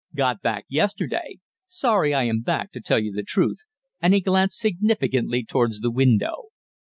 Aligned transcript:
Got 0.15 0.41
back 0.41 0.65
yesterday. 0.67 1.37
Sorry 1.67 2.11
I 2.11 2.23
am 2.23 2.41
back, 2.41 2.71
to 2.71 2.81
tell 2.81 2.97
you 2.97 3.11
the 3.11 3.21
truth," 3.21 3.59
and 4.01 4.15
he 4.15 4.19
glanced 4.19 4.57
significantly 4.57 5.45
towards 5.45 5.79
the 5.81 5.91
window. 5.91 6.45